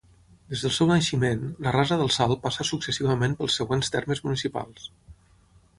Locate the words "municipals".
4.29-4.91